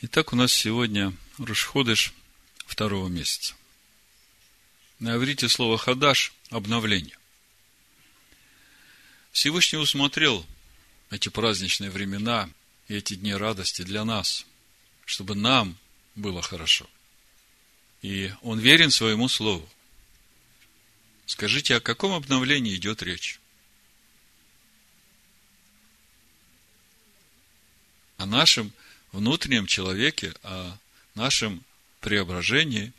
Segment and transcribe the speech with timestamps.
[0.00, 2.14] Итак, у нас сегодня Рушходыш
[2.66, 3.56] второго месяца.
[5.00, 7.18] На иврите слово «хадаш»– обновление.
[9.32, 10.46] Всевышний усмотрел
[11.10, 12.48] эти праздничные времена
[12.86, 14.46] и эти дни радости для нас,
[15.04, 15.76] чтобы нам
[16.14, 16.88] было хорошо.
[18.00, 19.68] И Он верен своему слову.
[21.26, 23.40] Скажите, о каком обновлении идет речь?
[28.16, 28.72] О нашем
[29.12, 30.76] внутреннем человеке, о
[31.14, 31.64] нашем
[32.00, 32.92] преображении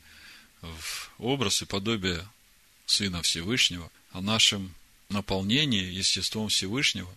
[0.62, 2.27] в образ и подобие
[2.86, 4.73] Сына Всевышнего, о нашем
[5.09, 7.14] наполнении естеством Всевышнего.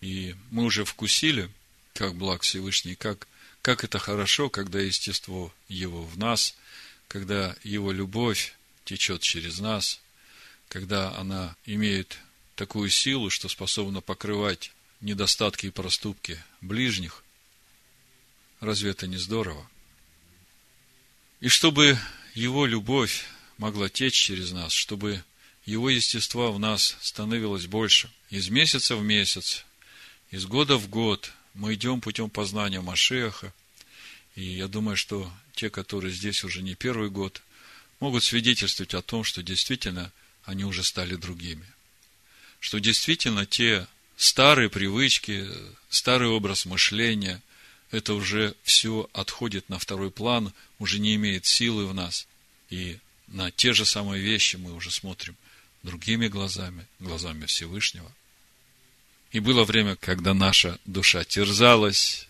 [0.00, 1.50] И мы уже вкусили,
[1.94, 3.26] как благ Всевышний, как,
[3.62, 6.54] как это хорошо, когда естество Его в нас,
[7.08, 10.00] когда Его любовь течет через нас,
[10.68, 12.18] когда она имеет
[12.54, 17.22] такую силу, что способна покрывать недостатки и проступки ближних,
[18.60, 19.68] Разве это не здорово?
[21.40, 21.98] И чтобы
[22.34, 23.24] Его любовь
[23.58, 25.22] могла течь через нас, чтобы
[25.64, 28.10] Его естества в нас становилось больше.
[28.30, 29.64] Из месяца в месяц,
[30.30, 33.52] из года в год мы идем путем познания Машеха.
[34.34, 37.42] И я думаю, что те, которые здесь уже не первый год,
[38.00, 40.12] могут свидетельствовать о том, что действительно
[40.44, 41.66] они уже стали другими.
[42.60, 45.48] Что действительно те старые привычки,
[45.88, 47.42] старый образ мышления,
[47.90, 52.26] это уже все отходит на второй план, уже не имеет силы в нас.
[52.70, 55.36] И на те же самые вещи мы уже смотрим
[55.82, 58.10] другими глазами, глазами Всевышнего.
[59.32, 62.26] И было время, когда наша душа терзалась,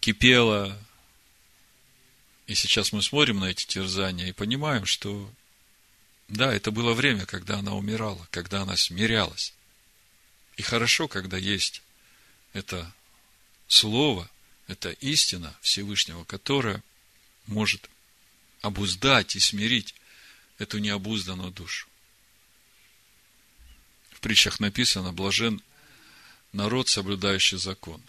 [0.00, 0.78] кипела.
[2.46, 5.30] И сейчас мы смотрим на эти терзания и понимаем, что
[6.28, 9.54] да, это было время, когда она умирала, когда она смирялась.
[10.56, 11.82] И хорошо, когда есть
[12.52, 12.92] это
[13.68, 14.28] слово,
[14.72, 16.82] это истина Всевышнего, которая
[17.46, 17.90] может
[18.62, 19.94] обуздать и смирить
[20.58, 21.88] эту необузданную душу.
[24.12, 25.60] В притчах написано, блажен
[26.52, 28.02] народ, соблюдающий закон.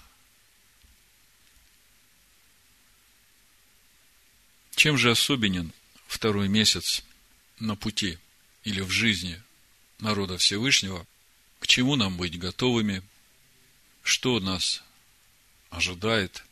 [4.76, 5.74] Чем же особенен
[6.08, 7.04] второй месяц
[7.60, 8.18] на пути
[8.64, 9.42] или в жизни
[10.00, 11.06] народа Всевышнего?
[11.60, 13.04] К чему нам быть готовыми?
[14.02, 14.84] Что нас
[15.70, 16.44] ожидает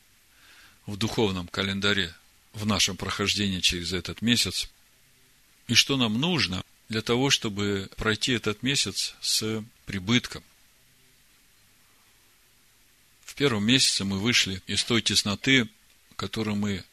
[0.86, 2.14] в духовном календаре
[2.54, 4.70] в нашем прохождении через этот месяц,
[5.68, 10.44] и что нам нужно для того, чтобы пройти этот месяц с прибытком.
[13.24, 15.70] В первом месяце мы вышли из той тесноты,
[16.18, 16.84] которую мы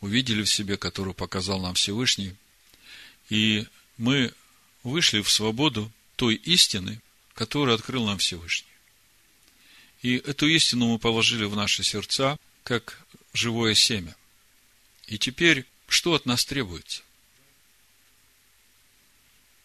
[0.00, 2.34] увидели в себе, которую показал нам Всевышний,
[3.28, 3.66] и
[3.98, 4.32] мы
[4.82, 7.00] вышли в свободу той истины,
[7.34, 8.70] которую открыл нам Всевышний.
[10.02, 12.98] И эту истину мы положили в наши сердца, как
[13.32, 14.16] живое семя.
[15.06, 17.02] И теперь, что от нас требуется?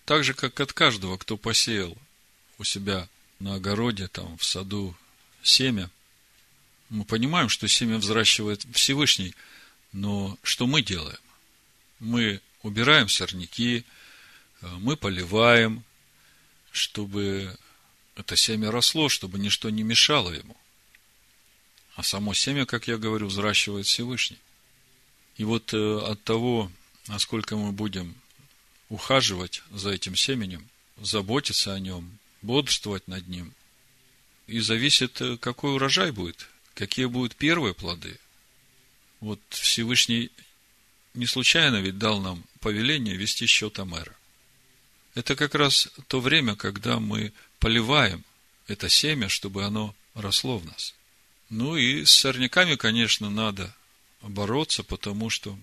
[0.05, 1.97] Так же, как от каждого, кто посеял
[2.59, 4.95] у себя на огороде, там, в саду
[5.41, 5.89] семя,
[6.89, 9.33] мы понимаем, что семя взращивает Всевышний,
[9.93, 11.19] но что мы делаем?
[11.97, 13.83] Мы убираем сорняки,
[14.61, 15.83] мы поливаем,
[16.71, 17.57] чтобы
[18.13, 20.55] это семя росло, чтобы ничто не мешало ему.
[21.95, 24.39] А само семя, как я говорю, взращивает Всевышний.
[25.37, 26.71] И вот э, от того,
[27.07, 28.15] насколько мы будем
[28.89, 30.67] ухаживать за этим семенем,
[31.01, 33.53] заботиться о нем, бодрствовать над ним,
[34.47, 38.19] и зависит, э, какой урожай будет, какие будут первые плоды.
[39.19, 40.31] Вот Всевышний
[41.13, 44.15] не случайно ведь дал нам повеление вести счет Амера.
[45.13, 48.23] Это как раз то время, когда мы поливаем
[48.67, 50.93] это семя, чтобы оно росло в нас.
[51.51, 53.75] Ну и с сорняками, конечно, надо
[54.21, 55.59] бороться, потому что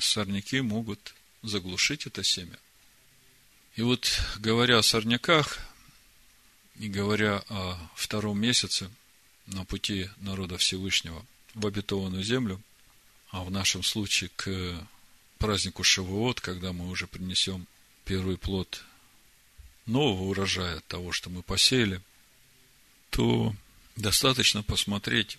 [0.00, 2.58] сорняки могут заглушить это семя.
[3.76, 5.60] И вот, говоря о сорняках,
[6.80, 8.90] и говоря о втором месяце
[9.46, 11.24] на пути народа Всевышнего
[11.54, 12.60] в обетованную землю,
[13.30, 14.84] а в нашем случае к
[15.38, 17.68] празднику Шавуот, когда мы уже принесем
[18.04, 18.82] первый плод
[19.86, 22.00] нового урожая, того, что мы посеяли,
[23.10, 23.54] то
[23.96, 25.38] Достаточно посмотреть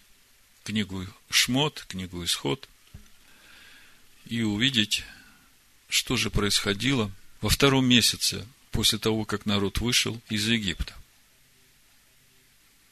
[0.63, 2.69] книгу Шмот, книгу Исход,
[4.25, 5.03] и увидеть,
[5.89, 7.11] что же происходило
[7.41, 10.95] во втором месяце после того, как народ вышел из Египта.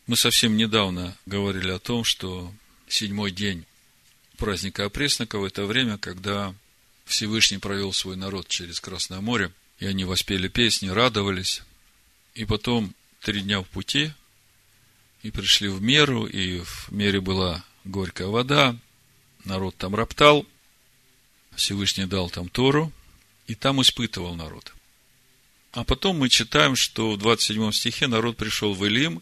[0.05, 2.53] Мы совсем недавно говорили о том, что
[2.87, 3.65] седьмой день
[4.37, 6.53] праздника опресноков– это время, когда
[7.05, 11.61] Всевышний провел свой народ через Красное море, и они воспели песни, радовались.
[12.35, 14.11] И потом три дня в пути
[15.23, 18.77] и пришли в меру, и в мере была горькая вода,
[19.45, 20.45] народ там роптал,
[21.55, 22.91] Всевышний дал там Тору,
[23.47, 24.73] и там испытывал народ.
[25.71, 29.21] А потом мы читаем, что в 27 стихе народ пришел в Илим,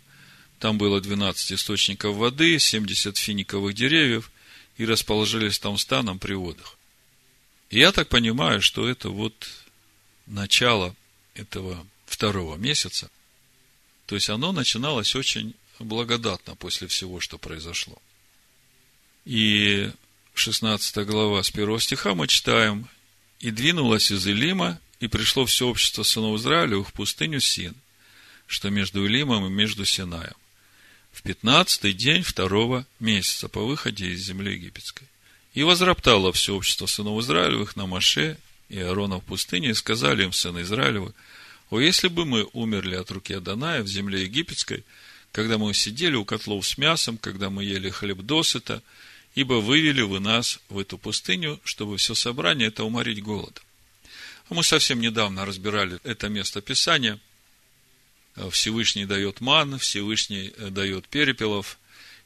[0.59, 4.31] там было 12 источников воды, 70 финиковых деревьев,
[4.77, 6.77] и расположились там станом при водах.
[7.69, 9.49] И я так понимаю, что это вот
[10.25, 10.95] начало
[11.35, 13.09] этого второго месяца.
[14.07, 18.01] То есть оно начиналось очень благодатно после всего, что произошло.
[19.25, 19.91] И
[20.33, 22.87] 16 глава с 1 стиха мы читаем,
[23.39, 27.75] «И двинулось из Илима, и пришло все общество сынов Израилевых в пустыню Син,
[28.47, 30.35] что между Илимом и между Синаем,
[31.11, 35.07] в пятнадцатый день второго месяца по выходе из земли египетской.
[35.53, 38.37] И возроптало все общество сынов Израилевых на Маше
[38.69, 41.13] и Аарона в пустыне, и сказали им сыны Израилевы,
[41.71, 44.83] о, если бы мы умерли от руки Аданая в земле египетской,
[45.31, 48.83] когда мы сидели у котлов с мясом, когда мы ели хлеб досыта,
[49.33, 53.63] ибо вывели вы нас в эту пустыню, чтобы все собрание это уморить голодом.
[54.49, 57.19] А мы совсем недавно разбирали это место Писания.
[58.49, 61.77] Всевышний дает ман, Всевышний э, дает перепелов.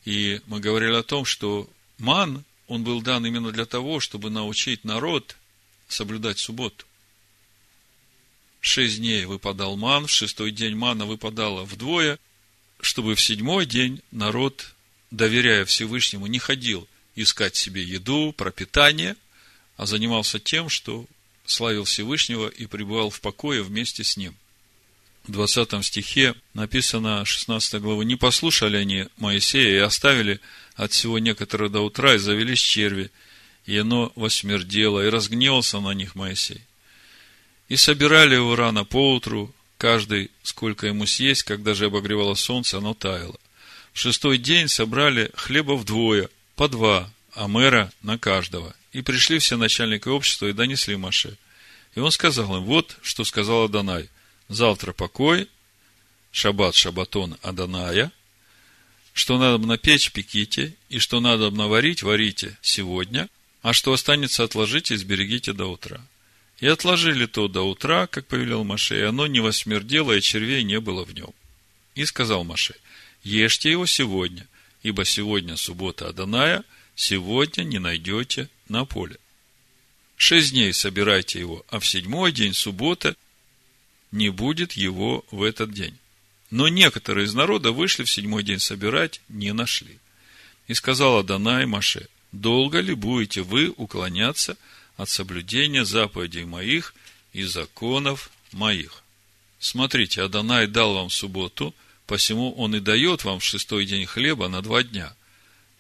[0.06, 4.84] И мы говорили о том, что ман, он был дан именно для того, чтобы научить
[4.84, 5.36] народ
[5.88, 6.86] соблюдать субботу.
[8.60, 12.18] Шесть дней выпадал ман, в шестой день мана выпадала вдвое,
[12.82, 14.74] чтобы в седьмой день народ,
[15.12, 19.16] доверяя Всевышнему, не ходил искать себе еду, пропитание,
[19.78, 21.06] а занимался тем, что
[21.46, 24.36] славил Всевышнего и пребывал в покое вместе с ним.
[25.28, 30.40] В 20 стихе написано 16 главы, «Не послушали они Моисея и оставили
[30.76, 33.10] от всего некоторые до утра, и завелись черви,
[33.66, 36.62] и оно восмердело, и разгневался на них Моисей.
[37.70, 43.40] И собирали его рано поутру, каждый, сколько ему съесть, когда же обогревало солнце, оно таяло.
[43.94, 48.76] В шестой день собрали хлеба вдвое, по два, амера на каждого.
[48.92, 51.38] И пришли все начальники общества и донесли Маше.
[51.96, 54.10] И он сказал им, вот что сказал Адонай.
[54.48, 55.50] Завтра покой,
[56.32, 58.12] шаббат шабатон Аданая,
[59.14, 63.30] что надо напечь, пеките, и что надо наварить, варите сегодня,
[63.62, 66.02] а что останется, отложите и сберегите до утра.
[66.60, 70.80] И отложили то до утра, как повелел Маше, и оно не восмердело, и червей не
[70.80, 71.34] было в нем.
[71.96, 72.76] И сказал Маше,
[73.24, 74.48] ешьте его сегодня,
[74.84, 76.64] ибо сегодня суббота Аданая,
[76.96, 79.18] сегодня не найдете на поле.
[80.16, 83.16] Шесть дней собирайте его, а в седьмой день, суббота,
[84.12, 85.98] не будет его в этот день.
[86.52, 90.00] Но некоторые из народа вышли в седьмой день собирать, не нашли.
[90.68, 94.58] И сказала Данай Маше, долго ли будете вы уклоняться
[94.98, 96.94] от соблюдения заповедей моих
[97.34, 99.04] и законов моих?
[99.60, 101.74] Смотрите, Адонай дал вам субботу–
[102.06, 105.16] посему он и дает вам в шестой день хлеба на два дня.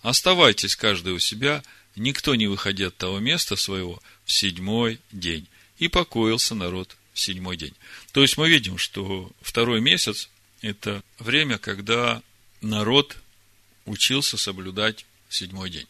[0.01, 1.63] Оставайтесь каждый у себя,
[1.95, 5.47] никто не выходя от того места своего в седьмой день.
[5.77, 7.73] И покоился народ в седьмой день.
[8.11, 10.29] То есть мы видим, что второй месяц–
[10.61, 12.21] это время, когда
[12.61, 13.17] народ
[13.85, 15.87] учился соблюдать седьмой день.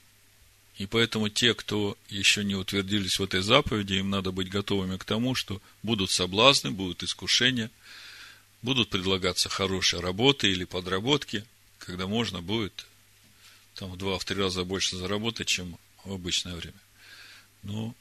[0.77, 5.05] И поэтому те, кто еще не утвердились в этой заповеди, им надо быть готовыми к
[5.05, 7.71] тому, что будут соблазны, будут искушения–
[8.65, 11.45] будут предлагаться хорошие работы или подработки,
[11.77, 12.87] когда можно будет
[13.75, 16.79] там в два-три раза больше заработать, чем в обычное время.
[17.61, 17.93] Но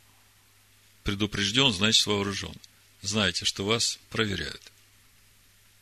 [1.03, 2.55] предупрежден, значит вооружен.
[3.03, 4.63] Знаете, что вас проверяют.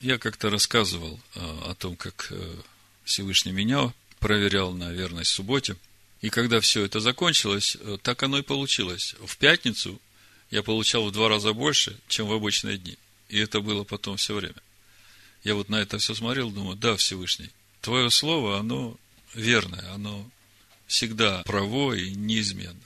[0.00, 2.56] Я как-то рассказывал а, о том, как э,
[3.04, 5.76] Всевышний меня проверял на верность субботе.
[6.22, 9.14] И когда все это закончилось, э, так оно и получилось.
[9.20, 10.00] В пятницу
[10.50, 12.96] я получал в два раза больше, чем в обычные дни.
[13.28, 14.62] И это было потом все время.
[15.42, 17.50] Я вот на это все смотрел, думаю, да, Всевышний,
[17.80, 18.96] Твое Слово, оно
[19.34, 20.30] верное, оно
[20.86, 22.78] всегда право и неизменно.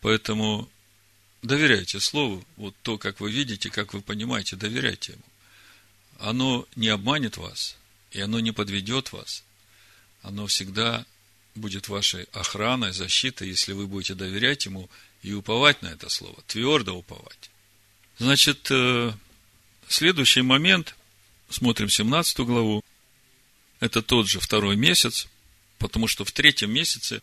[0.00, 0.68] Поэтому
[1.42, 5.22] доверяйте Слову, вот то, как вы видите, как вы понимаете, доверяйте Ему.
[6.20, 7.76] Оно не обманет вас,
[8.12, 9.42] и оно не подведет вас.
[10.22, 11.04] Оно всегда
[11.54, 14.88] будет вашей охраной, защитой, если вы будете доверять Ему
[15.22, 17.50] и уповать на это Слово, твердо уповать.
[18.18, 19.12] Значит, э,
[19.88, 20.94] следующий момент–
[21.50, 22.82] смотрим 17 главу,
[23.80, 25.28] это тот же второй месяц,
[25.78, 27.22] потому что в третьем месяце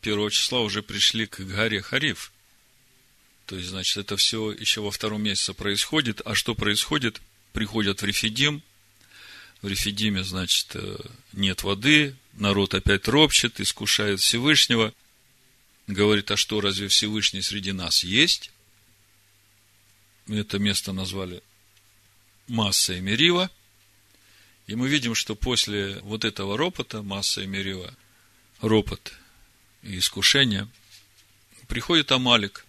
[0.00, 2.32] первого числа уже пришли к горе Хариф.
[3.46, 6.22] То есть, значит, это все еще во втором месяце происходит.
[6.24, 7.20] А что происходит?
[7.52, 8.62] Приходят в Рефидим.
[9.64, 10.98] В Рефидиме, значит, э,
[11.32, 12.14] нет воды.
[12.34, 14.92] Народ опять ропчет, искушает Всевышнего.
[15.86, 18.50] Говорит, а что, разве Всевышний среди нас есть?
[20.28, 21.42] Это место назвали
[22.46, 23.50] масса и мерила.
[24.66, 27.94] И мы видим, что после вот этого ропота, масса и мерила,
[28.60, 29.14] ропот
[29.82, 30.68] и искушение,
[31.68, 32.66] приходит Амалик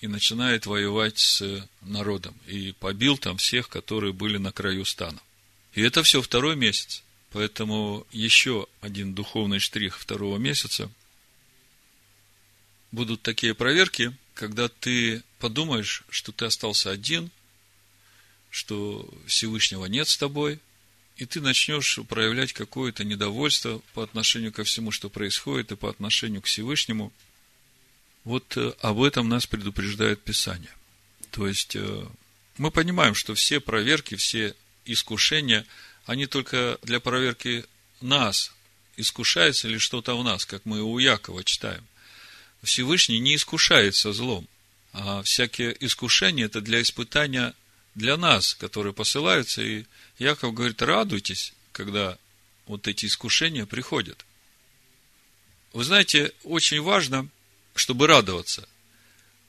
[0.00, 2.34] и начинает воевать с народом.
[2.46, 5.20] И побил там всех, которые были на краю стана.
[5.76, 7.04] И это все второй месяц.
[7.30, 10.90] Поэтому еще один духовный штрих второго месяца.
[12.92, 17.30] Будут такие проверки, когда ты подумаешь, что ты остался один,
[18.48, 20.60] что Всевышнего нет с тобой,
[21.18, 26.40] и ты начнешь проявлять какое-то недовольство по отношению ко всему, что происходит, и по отношению
[26.40, 27.12] к Всевышнему.
[28.24, 30.72] Вот э, об этом нас предупреждает Писание.
[31.32, 32.06] То есть, э,
[32.56, 34.54] мы понимаем, что все проверки, все
[34.86, 35.66] искушения,
[36.04, 37.64] они только для проверки
[38.00, 38.52] нас,
[38.96, 41.84] искушается ли что-то в нас, как мы у Якова читаем.
[42.62, 44.48] Всевышний не искушается злом,
[44.92, 47.54] а всякие искушения– это для испытания
[47.94, 49.84] для нас, которые посылаются, и
[50.18, 52.18] Яков говорит, радуйтесь, когда
[52.66, 54.24] вот эти искушения приходят.
[55.72, 57.28] Вы знаете, очень важно,
[57.74, 58.68] чтобы радоваться,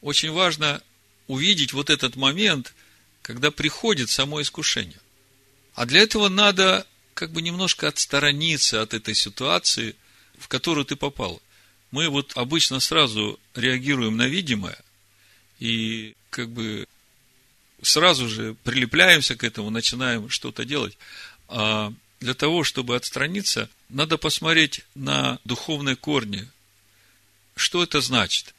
[0.02, 0.82] очень важно
[1.28, 2.74] увидеть вот этот момент,
[3.22, 5.00] когда приходит само искушение.
[5.78, 9.96] А для этого надо как бы немножко отсторониться от этой ситуации,
[10.40, 11.40] в которую ты попал.
[11.92, 14.80] Мы вот обычно сразу реагируем на видимое
[15.60, 16.88] и как бы
[17.84, 20.98] сразу же прилепляемся к этому, начинаем что-то делать.
[21.48, 26.50] А для того, чтобы отстраниться, надо посмотреть на духовные корни.
[27.56, 28.56] Что это значит?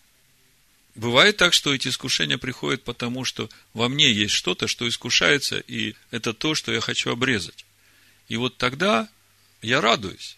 [0.98, 5.94] Бывает так, что эти искушения приходят потому, что во мне есть что-то, что искушается, и
[6.10, 7.64] это то, что я хочу обрезать.
[8.26, 9.08] И вот тогда
[9.62, 10.36] я радуюсь.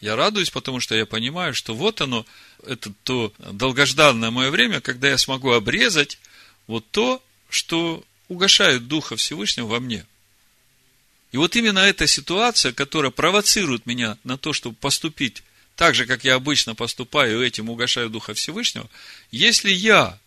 [0.00, 2.26] Я радуюсь, потому что я понимаю, что вот оно,
[2.66, 6.18] это то долгожданное мое время, когда я смогу обрезать
[6.66, 10.04] вот то, что угошает Духа Всевышнего во мне.
[11.30, 15.44] И вот именно эта ситуация, которая провоцирует меня на то, чтобы поступить
[15.78, 18.90] так же, как я обычно поступаю, этим угошаю Духа Всевышнего,
[19.30, 20.18] если я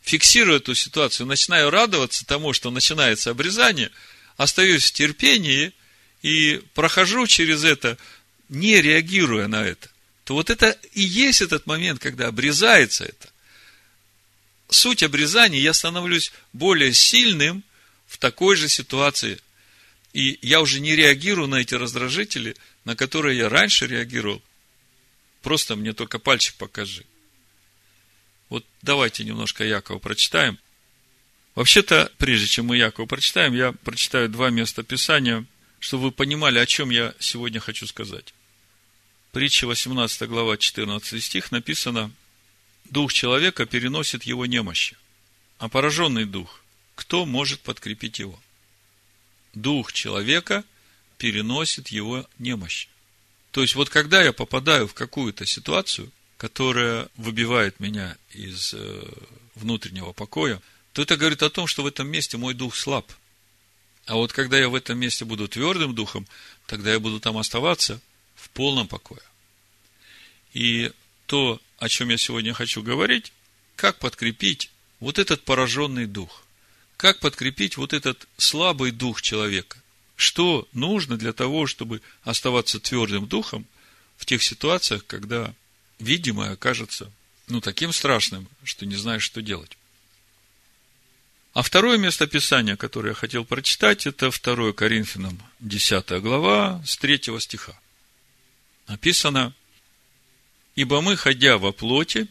[0.00, 3.90] фиксирую эту ситуацию, начинаю радоваться тому, что начинается обрезание,
[4.38, 5.74] остаюсь в терпении
[6.22, 7.98] и прохожу через это,
[8.48, 9.90] не реагируя на это,
[10.24, 13.28] то вот это и есть этот момент, когда обрезается это
[14.70, 17.62] суть обрезания, я становлюсь более сильным
[18.06, 19.38] в такой же ситуации.
[20.14, 22.56] И я уже не реагирую на эти раздражители,
[22.86, 24.42] на которые я раньше реагировал.
[25.44, 27.04] Просто мне только пальчик покажи.
[28.48, 30.58] Вот давайте немножко Якова прочитаем.
[31.54, 35.44] Вообще-то, прежде чем мы Якова прочитаем, я прочитаю два места Писания,
[35.78, 38.34] чтобы вы понимали, о чем я сегодня хочу сказать.
[39.30, 42.10] Притча 18 глава 14 стих написано–
[42.90, 44.96] Дух человека переносит его немощи.
[45.58, 46.62] А пораженный дух,
[46.94, 48.38] кто может подкрепить его?
[49.54, 50.64] Дух человека
[51.16, 52.88] переносит его немощи.
[53.54, 59.08] То есть, вот когда я попадаю в какую-то ситуацию, которая выбивает меня из э,
[59.54, 60.60] внутреннего покоя,
[60.92, 63.12] то это говорит о том, что в этом месте мой дух слаб.
[64.06, 66.26] А вот когда я в этом месте буду твердым духом,
[66.66, 68.00] тогда я буду там оставаться
[68.34, 69.22] в полном покое.
[70.52, 70.90] И
[71.26, 73.32] то, о чем я сегодня хочу говорить,
[73.76, 76.42] как подкрепить вот этот пораженный дух,
[76.96, 79.80] как подкрепить вот этот слабый дух человека,
[80.24, 83.66] что нужно для того, чтобы оставаться твердым духом
[84.16, 85.54] в тех ситуациях, когда
[85.98, 87.10] видимое окажется
[87.46, 89.76] ну, таким страшным, что не знаешь, что делать.
[91.52, 97.20] А второе место Писания, которое я хотел прочитать, это 2 Коринфянам 10 глава с 3
[97.38, 97.78] стиха.
[98.88, 99.54] Написано,
[100.74, 102.26] Ибо мы, ходя во плоти,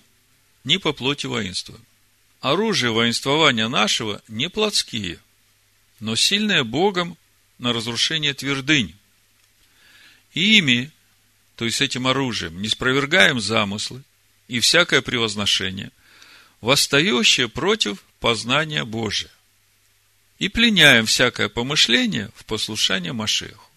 [0.64, 1.84] не по плоти воинствуем.
[2.42, 5.20] Оружие воинствования нашего не плотские,
[6.00, 7.18] но сильное Богом
[7.58, 8.96] на разрушение твердынь.
[10.34, 10.92] И ими,
[11.56, 14.04] то есть этим оружием, не спровергаем замыслы
[14.48, 15.92] и всякое превозношение,
[16.62, 19.32] восстающее против познания Божия.
[20.40, 23.70] И пленяем всякое помышление в послушание Машеху.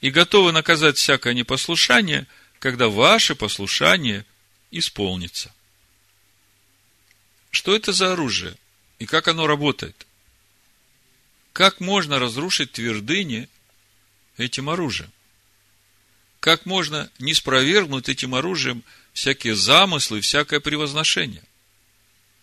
[0.00, 2.26] И готовы наказать всякое непослушание–
[2.62, 4.24] когда ваше послушание
[4.70, 5.52] исполнится.
[7.50, 8.54] Что это за оружие
[9.00, 10.06] и как оно работает?
[11.52, 13.48] Как можно разрушить твердыни
[14.36, 15.10] этим оружием?
[16.40, 18.82] Как можно не спровергнуть этим оружием
[19.12, 21.44] всякие замыслы, всякое превозношение?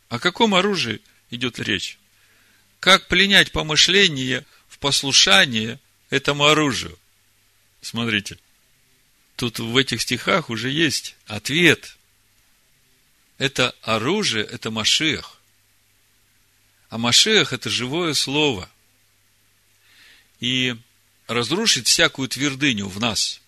[0.10, 1.01] О каком оружии
[1.32, 1.98] идет речь?
[2.80, 6.98] Как пленять помышление в послушание этому оружию?
[7.82, 8.38] Смотрите–
[9.39, 11.98] тут в этих стихах уже есть ответ.
[13.38, 15.38] Это оружие, это Машех.
[16.89, 18.70] А Машех– это живое слово.
[20.39, 20.75] И
[21.27, 23.41] разрушить всякую твердыню в нас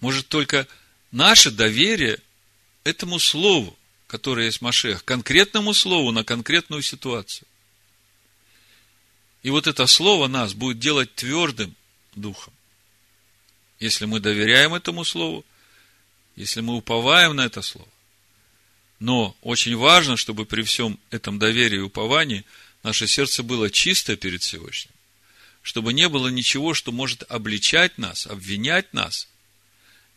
[0.00, 0.66] может только
[1.10, 2.20] наше доверие
[2.84, 7.46] этому слову, которое есть Машех, конкретному слову на конкретную ситуацию.
[9.42, 11.74] И вот это слово нас будет делать твердым
[12.14, 12.52] духом.
[13.80, 15.44] Если мы доверяем этому слову,
[16.36, 17.88] если мы уповаем на это слово.
[18.98, 22.44] Но очень важно, чтобы при всем этом доверии и уповании
[22.82, 24.92] наше сердце было чисто перед Всевышним.
[25.68, 29.28] Чтобы не было ничего, что может обличать нас, обвинять нас.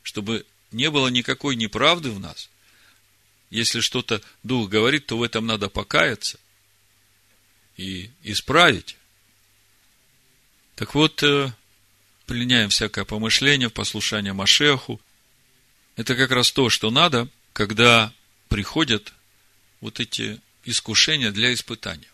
[0.01, 2.49] Чтобы не было никакой неправды в нас.
[3.49, 6.39] Если что-то Дух говорит, то в этом надо покаяться
[7.75, 8.95] и исправить.
[10.75, 11.51] Так вот, э,
[12.27, 15.01] пленяем всякое помышление в послушание Машеху.
[15.97, 18.13] Это как раз то, что надо, когда
[18.47, 19.11] приходят
[19.81, 22.10] вот эти искушения для испытания.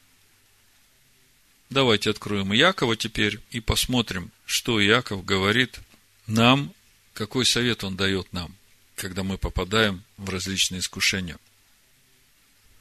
[1.70, 5.80] Давайте откроем Якова теперь и посмотрим, что Яков говорит
[6.26, 6.74] нам,
[7.14, 8.56] какой совет он дает нам,
[8.96, 11.38] когда мы попадаем в различные искушения.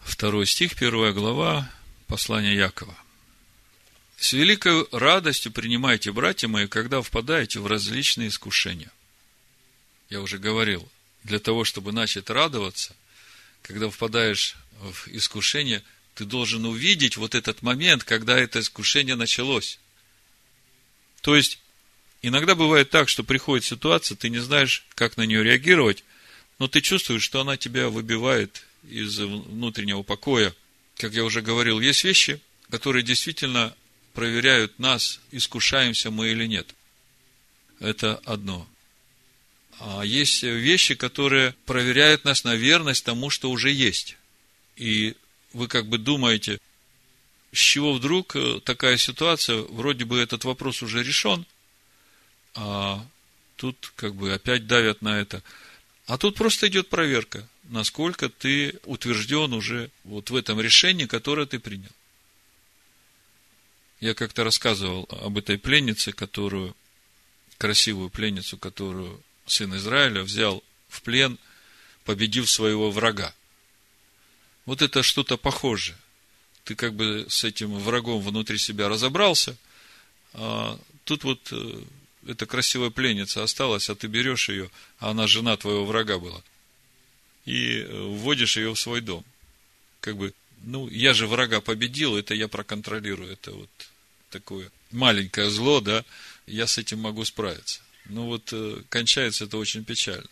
[0.00, 1.68] Второй стих, первая глава,
[2.06, 2.96] послание Якова.
[4.18, 8.92] С великой радостью принимайте, братья мои, когда впадаете в различные искушения.
[10.10, 10.88] Я уже говорил,
[11.24, 12.94] для того, чтобы начать радоваться,
[13.62, 15.82] когда впадаешь в искушение,
[16.16, 19.78] ты должен увидеть вот этот момент, когда это искушение началось.
[21.20, 21.60] То есть,
[22.22, 26.04] иногда бывает так, что приходит ситуация, ты не знаешь, как на нее реагировать,
[26.58, 30.54] но ты чувствуешь, что она тебя выбивает из внутреннего покоя.
[30.96, 33.76] Как я уже говорил, есть вещи, которые действительно
[34.14, 36.74] проверяют нас, искушаемся мы или нет.
[37.78, 38.66] Это одно.
[39.80, 44.16] А есть вещи, которые проверяют нас на верность тому, что уже есть.
[44.76, 45.14] И
[45.56, 46.58] вы как бы думаете,
[47.52, 51.46] с чего вдруг э, такая ситуация, вроде бы этот вопрос уже решен,
[52.54, 53.04] а
[53.56, 55.42] тут как бы опять давят на это.
[56.06, 61.58] А тут просто идет проверка, насколько ты утвержден уже вот в этом решении, которое ты
[61.58, 61.90] принял.
[64.00, 66.76] Я как-то рассказывал об этой пленнице, которую,
[67.56, 71.38] красивую пленницу, которую сын Израиля взял в плен,
[72.04, 73.34] победив своего врага.
[74.66, 75.96] Вот это что-то похожее.
[76.64, 79.56] Ты как бы с этим врагом внутри себя разобрался,
[80.32, 81.82] а тут вот э,
[82.26, 86.42] эта красивая пленница осталась, а ты берешь ее, а она жена твоего врага была,
[87.44, 89.24] и э, вводишь ее в свой дом.
[90.00, 93.70] Как бы ну, я же врага победил, это я проконтролирую, это вот
[94.30, 96.04] такое маленькое зло, да,
[96.46, 97.80] я с этим могу справиться.
[98.06, 100.26] Ну вот э, кончается это очень печально.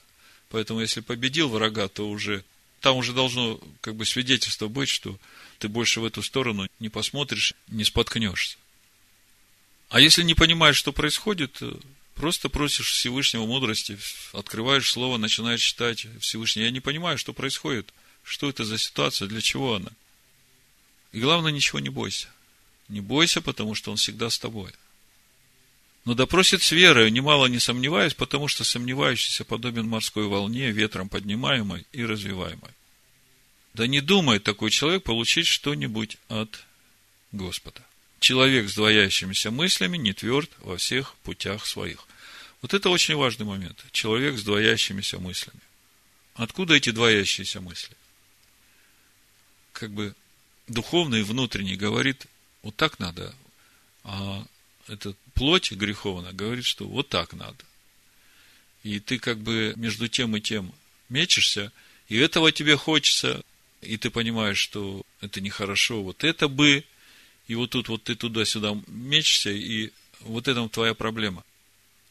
[0.51, 2.45] Поэтому если победил врага, то уже
[2.85, 5.19] там уже должно как бы свидетельство быть, что
[5.59, 8.59] ты больше в эту сторону не посмотришь, не споткнешься.
[9.89, 11.63] А если не понимаешь, что происходит,
[12.15, 13.99] просто просишь Всевышнего мудрости,
[14.35, 16.65] открываешь слово, начинаешь читать Всевышний.
[16.65, 17.91] Я не понимаю, что происходит,
[18.23, 19.91] что это за ситуация, для чего она.
[21.13, 22.29] И главное, ничего не бойся.
[22.89, 24.73] Не бойся, потому что Он всегда с тобой.
[26.05, 31.87] Но допросит с верой, немало не сомневаясь, потому что сомневающийся подобен морской волне, ветром поднимаемой
[31.93, 32.71] и развиваемой.
[33.73, 36.65] Да не думает такой человек получить что-нибудь от
[37.33, 37.83] Господа.
[38.21, 42.07] Человек с двоящимися мыслями не тверд во всех путях своих.
[42.63, 43.85] Вот это очень важный момент.
[43.91, 45.61] Человек с двоящимися мыслями.
[46.35, 47.97] Откуда эти двоящиеся мысли?
[49.73, 50.15] Как бы
[50.69, 52.27] духовный внутренний говорит,
[52.63, 53.35] вот так надо,
[54.05, 54.45] а
[54.89, 57.65] эта плоть греховная говорит, что вот так надо.
[58.83, 60.73] И ты как бы между тем и тем
[61.09, 61.73] мечешься,
[62.09, 63.43] и этого тебе хочется,
[63.81, 66.85] и ты понимаешь, что это нехорошо, вот это бы,
[67.49, 71.45] и вот тут вот ты туда-сюда мечешься, и вот это твоя проблема.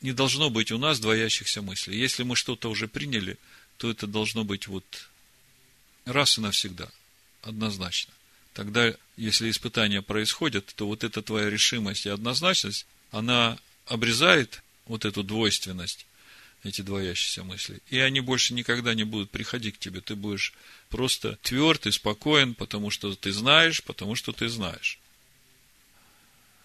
[0.01, 1.97] Не должно быть у нас двоящихся мыслей.
[1.97, 3.37] Если мы что-то уже приняли,
[3.77, 5.09] то это должно быть вот
[6.05, 6.91] раз и навсегда,
[7.41, 8.13] однозначно
[8.53, 15.23] тогда, если испытания происходят, то вот эта твоя решимость и однозначность, она обрезает вот эту
[15.23, 16.05] двойственность,
[16.63, 17.79] эти двоящиеся мысли.
[17.89, 20.01] И они больше никогда не будут приходить к тебе.
[20.01, 20.53] Ты будешь
[20.89, 24.99] просто тверд и спокоен, потому что ты знаешь, потому что ты знаешь.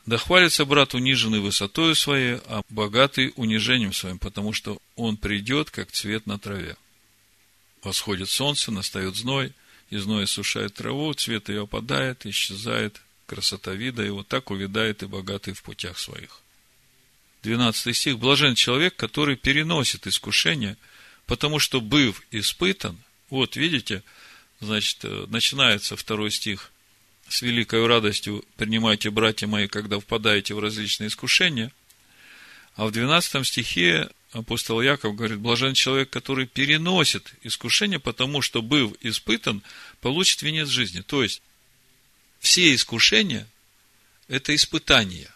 [0.07, 5.93] Да хвалится брат униженный высотою своей, а богатый унижением своим, потому что он придет, как
[5.93, 6.77] цвет на траве.
[7.83, 9.53] Восходит солнце, настает зной–
[9.91, 15.53] и зной сушает траву, цвет ее опадает, исчезает, красота вида его, так увядает и богатый
[15.53, 16.41] в путях своих.
[17.43, 18.19] 12 стих.
[18.19, 20.77] Блажен человек, который переносит искушение,
[21.27, 22.99] потому что, быв испытан,
[23.31, 24.03] вот видите,
[24.61, 26.73] значит, э, начинается второй стих,
[27.29, 31.71] с великой радостью принимайте, братья мои, когда впадаете в различные искушения.
[32.75, 38.93] А в 12 стихе апостол Яков говорит, блажен человек, который переносит искушение, потому что, быв
[39.03, 39.63] испытан,
[40.01, 41.03] получит венец жизни.
[41.03, 41.43] То есть,
[42.41, 43.47] все искушения–
[44.29, 45.31] это испытания.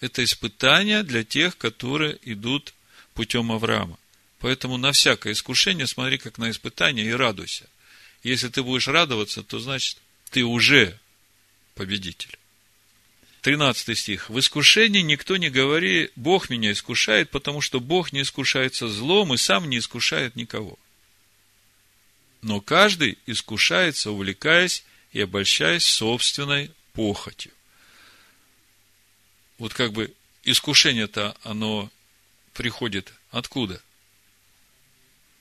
[0.00, 2.74] Это испытания для тех, которые идут
[3.14, 3.98] путем Авраама.
[4.38, 7.68] Поэтому на всякое искушение смотри как на испытание и радуйся.
[8.22, 9.98] Если ты будешь радоваться, то значит,
[10.30, 10.98] ты уже
[11.74, 12.38] победитель.
[13.42, 14.30] 13 стих.
[14.30, 19.36] В искушении никто не говори, Бог меня искушает, потому что Бог не искушается злом и
[19.36, 20.78] сам не искушает никого.
[22.40, 27.52] Но каждый искушается, увлекаясь и обольщаясь собственной похотью.
[29.56, 31.90] Вот как бы искушение-то, оно
[32.52, 33.80] приходит откуда?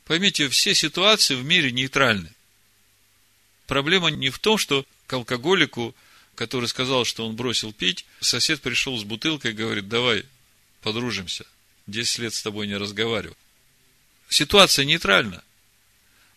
[0.05, 2.31] Поймите, все ситуации в мире нейтральны.
[3.67, 5.93] Проблема не в том, что к алкоголику
[6.36, 10.25] который сказал, что он бросил пить, сосед пришел с бутылкой и говорит, давай
[10.81, 11.45] подружимся,
[11.88, 13.38] десять лет с тобой не разговаривал.
[14.29, 15.43] Ситуация нейтральна.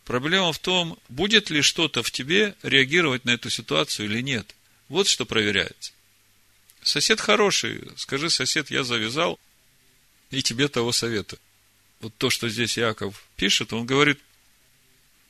[0.07, 4.55] Проблема в том, будет ли что-то в тебе реагировать на эту ситуацию или нет.
[4.89, 5.93] Вот что проверяется.
[6.81, 9.41] Сосед хороший, скажи, сосед, я завязал,
[10.31, 11.39] и тебе того совета.
[12.01, 14.21] Вот то, что здесь Яков пишет, он говорит,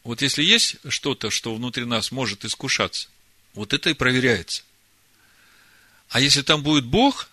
[0.05, 3.09] вот если есть что-то, что внутри нас может искушаться,
[3.55, 4.63] вот это и проверяется.
[6.11, 7.31] А если там будет Бог,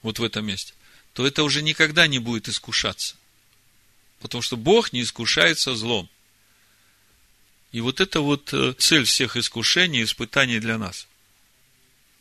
[0.00, 0.72] вот в этом месте,
[1.12, 3.14] то это уже никогда не будет искушаться.
[4.24, 6.08] Потому что Бог не искушается злом.
[7.72, 11.06] И вот это вот э, цель всех искушений, испытаний для нас.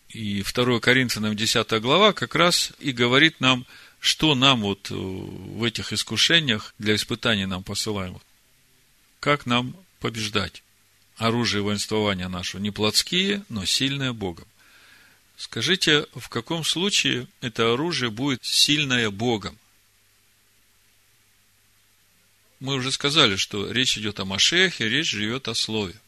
[0.10, 3.66] И 2 Коринфянам 10 глава как раз и говорит нам,
[4.02, 8.22] что нам вот э, в этих искушениях для испытаний нам посылаемых.
[9.22, 10.62] Как нам побеждать
[11.16, 14.48] оружие воинствования нашего не плотские, но сильное Богом.
[15.38, 19.58] Скажите, в каком случае это оружие будет сильное Богом?
[22.64, 26.00] Мы уже сказали, что речь идет о Машехе, речь живет о Слове.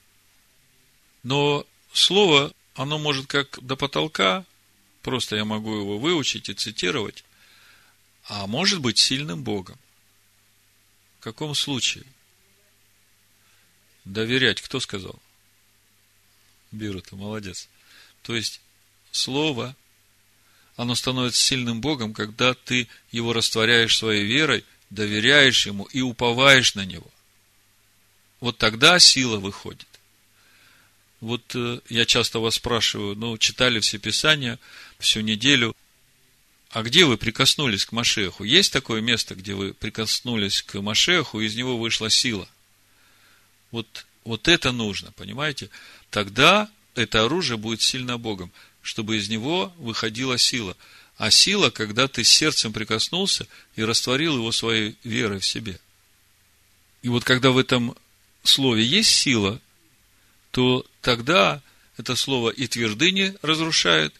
[1.21, 4.45] Но Слово, оно может как до потолка,
[5.01, 7.25] просто я могу его выучить и цитировать,
[8.23, 9.77] а может быть сильным Богом.
[11.19, 12.05] В каком случае?
[14.05, 15.21] Доверять, кто сказал?
[16.71, 17.67] Биру, ты молодец.
[18.21, 18.61] То есть,
[19.11, 19.75] слово,
[20.77, 26.85] оно становится сильным Богом, когда ты его растворяешь своей верой, доверяешь ему и уповаешь на
[26.85, 27.11] него.
[28.39, 29.87] Вот тогда сила выходит.
[31.21, 34.59] Вот э, я часто вас спрашиваю, ну, читали все Писания
[34.99, 35.75] всю неделю,
[36.69, 38.43] а где вы прикоснулись к Машеху?
[38.43, 42.47] Есть такое место, где вы прикоснулись к Машеху, и из него вышла сила?
[43.71, 45.69] Вот, вот это нужно, понимаете?
[46.09, 50.75] Тогда это оружие будет сильно Богом, чтобы из него выходила сила.
[51.17, 55.79] А сила, когда ты сердцем прикоснулся и растворил его своей верой в себе.
[57.01, 57.95] И вот когда в этом
[58.43, 59.61] слове есть сила,
[60.51, 61.61] то тогда
[61.97, 64.13] это слово и твердыни разрушает,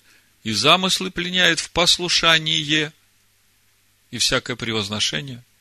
[0.44, 2.92] и замыслы пленяет в послушании,
[4.12, 5.44] и всякое превозношение–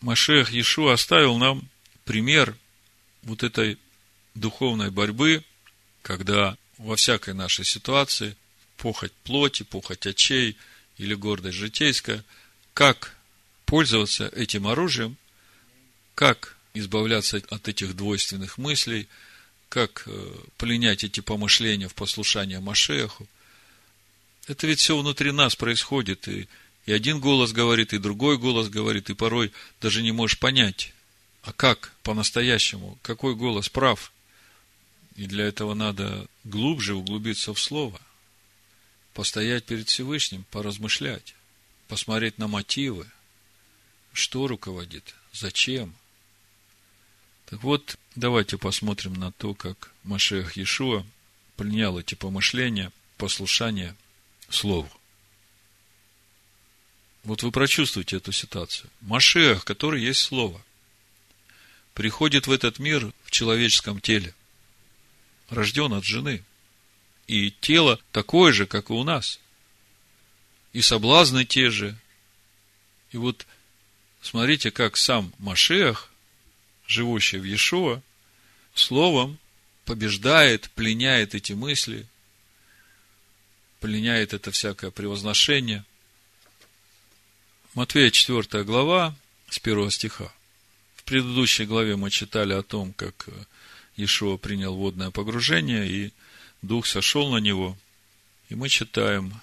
[0.00, 1.68] Машех Иешуа оставил нам
[2.04, 2.56] пример
[3.22, 3.78] вот этой
[4.34, 5.42] духовной борьбы,
[6.02, 8.36] когда во всякой нашей ситуации
[8.76, 10.56] похоть плоти, похоть очей
[10.96, 12.24] или гордость житейская,
[12.74, 13.16] как
[13.66, 15.16] пользоваться этим оружием,
[16.14, 19.08] как избавляться от этих двойственных мыслей,
[19.68, 23.28] как э, пленять эти помышления в послушание Машеху.
[24.46, 26.48] Это ведь все внутри нас происходит, и
[26.88, 30.94] и один голос говорит, и другой голос говорит, и порой даже не можешь понять,
[31.42, 34.10] а как по-настоящему, какой голос прав.
[35.18, 38.00] И для этого надо глубже углубиться в Слово,
[39.14, 41.34] постоять перед Всевышним, поразмышлять,
[41.88, 43.04] посмотреть на мотивы,
[44.12, 45.92] что руководит, зачем.
[47.46, 51.04] Так вот, давайте посмотрим на то, как Машех Иешуа
[51.56, 53.96] принял эти помышления, послушание
[54.48, 54.88] Слову.
[57.24, 58.88] Вот вы прочувствуете эту ситуацию.
[59.00, 60.62] Машех, который есть Слово,
[61.92, 64.32] приходит в этот мир в человеческом теле,
[65.48, 66.44] рожден от жены.
[67.26, 69.40] И тело такое же, как и у нас.
[70.72, 71.96] И соблазны те же.
[73.12, 73.46] И вот
[74.22, 76.10] смотрите, как сам Машех,
[76.86, 78.02] живущий в Иешуа,
[78.74, 79.38] словом
[79.84, 82.06] побеждает, пленяет эти мысли,
[83.80, 85.84] пленяет это всякое превозношение–
[87.78, 89.14] Матвея 4 глава,
[89.50, 90.32] с 1 стиха.
[90.96, 93.28] В предыдущей главе мы читали о том, как
[93.98, 96.12] Иешуа принял водное погружение, и
[96.62, 97.76] Дух сошел на него.
[98.48, 99.34] И мы читаем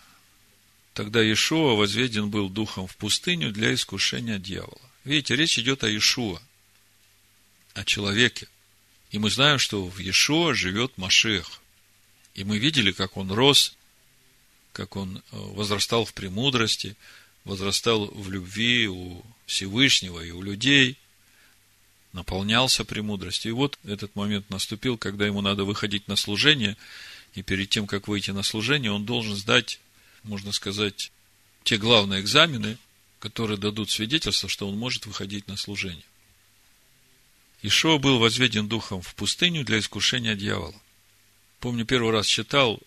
[0.96, 4.80] Тогда Иешуа возведен был духом в пустыню для искушения дьявола.
[5.04, 6.42] Видите, речь идет о Иешуа,
[7.74, 8.48] о человеке.
[9.12, 11.60] И мы знаем, что в Иешуа живет Машех.
[12.34, 13.76] И мы видели, как он рос,
[14.72, 16.96] как он э, возрастал в премудрости,
[17.44, 20.98] возрастал в любви у Всевышнего и у людей,
[22.16, 23.52] наполнялся премудростью.
[23.52, 26.78] И вот этот момент наступил, когда ему надо выходить на служение,
[27.34, 29.80] и перед тем, как выйти на служение, он должен сдать,
[30.24, 31.12] можно сказать,
[31.64, 32.78] те главные экзамены,
[33.20, 36.06] которые дадут свидетельство, что он может выходить на служение.
[37.62, 40.80] Ишуа был возведен духом в пустыню для искушения дьявола.
[41.60, 42.80] Помню, первый раз читал,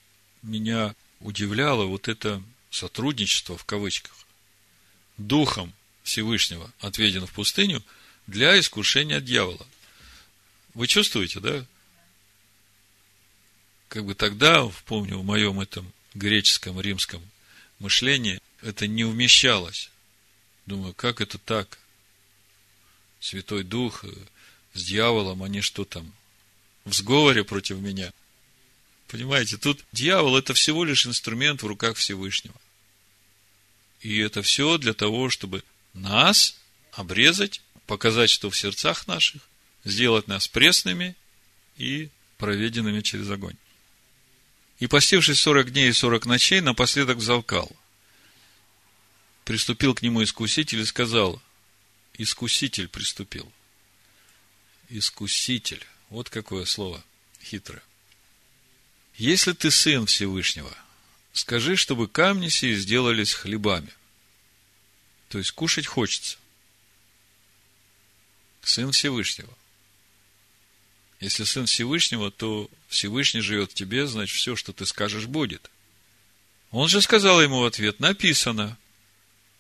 [0.43, 4.14] меня удивляло вот это сотрудничество в кавычках.
[5.19, 7.83] Духом Всевышнего отведен в пустыню
[8.29, 9.67] для искушения дьявола.
[10.75, 11.67] Вы чувствуете, да?
[13.88, 17.23] Как бы тогда, помню, в моем этом греческом, римском
[17.79, 19.91] мышлении это не умещалось.
[20.67, 21.79] Думаю, как это так?
[23.19, 24.05] Святой Дух
[24.75, 26.12] с дьяволом, они что там,
[26.85, 28.12] в сговоре против меня?
[29.09, 32.61] Понимаете, тут дьявол это всего лишь инструмент в руках Всевышнего.
[34.03, 35.64] И это все для того, чтобы
[35.95, 36.57] нас
[36.93, 39.42] обрезать, показать, что в сердцах наших,
[39.83, 41.16] сделать нас пресными
[41.79, 43.57] и проведенными через огонь.
[44.79, 47.74] И постившись сорок дней и сорок ночей, напоследок взалкал.
[49.44, 51.42] Приступил к нему искуситель и сказал,
[52.18, 53.51] искуситель приступил.
[54.90, 55.85] Искуситель.
[56.11, 57.03] Вот какое слово
[57.42, 57.83] хитрое.
[59.16, 60.77] Если ты сын Всевышнего,
[61.33, 63.92] скажи, чтобы камни сии сделались хлебами.
[65.31, 66.37] То есть кушать хочется.
[68.68, 69.52] Сын Всевышнего.
[71.20, 75.70] Если сын Всевышнего, то Всевышний живет в тебе, значит, все, что ты скажешь, будет.
[76.70, 78.76] Он же сказал ему в ответ, написано,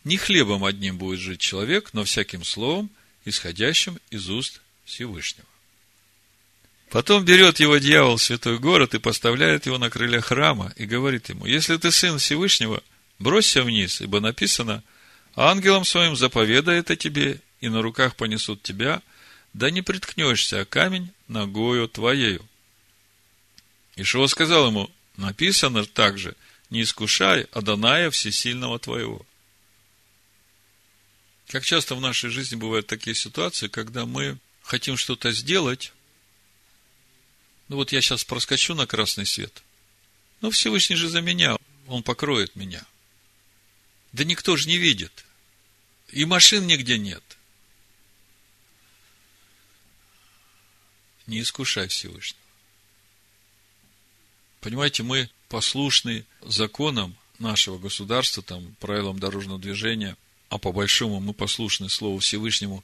[0.04, 2.90] не хлебом одним будет жить человек, но всяким словом,
[3.24, 5.48] исходящим из уст Всевышнего.
[6.90, 11.30] Потом берет его дьявол в святой город и поставляет его на крылья храма и говорит
[11.30, 12.82] ему, если ты сын Всевышнего,
[13.18, 14.82] бросься вниз, ибо написано,
[15.34, 19.02] ангелом своим заповедает о тебе, и на руках понесут тебя,
[19.52, 22.46] да не приткнешься, а камень ногою твоею.
[23.96, 26.36] Ишуа сказал ему, написано также,
[26.70, 29.24] не искушай Аданая Всесильного твоего.
[31.48, 35.92] Как часто в нашей жизни бывают такие ситуации, когда мы хотим что-то сделать,
[37.68, 39.62] ну вот я сейчас проскочу на красный свет.
[40.40, 42.84] Ну, Всевышний же за меня, он покроет меня.
[44.12, 45.24] Да никто же не видит.
[46.12, 47.37] И машин нигде нет.
[51.28, 52.42] Не искушай Всевышнего.
[54.60, 60.16] Понимаете, мы послушны законам нашего государства, там, правилам дорожного движения,
[60.48, 62.82] а по большому мы послушны Слову Всевышнему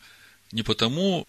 [0.53, 1.27] не потому,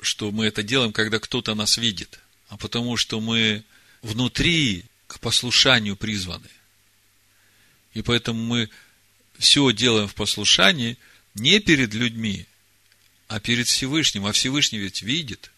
[0.00, 3.64] что мы это делаем, когда кто-то нас видит– а потому что мы
[4.02, 6.48] внутри к послушанию призваны.
[7.94, 8.68] И поэтому мы
[9.38, 10.98] все делаем в послушании
[11.34, 12.46] не перед людьми,
[13.28, 14.26] а перед Всевышним.
[14.26, 15.52] А Всевышний ведь видит,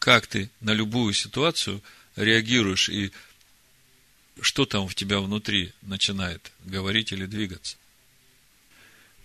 [0.00, 1.80] как ты на любую ситуацию
[2.16, 3.12] реагируешь и
[4.40, 7.76] что там в тебя внутри начинает говорить или двигаться.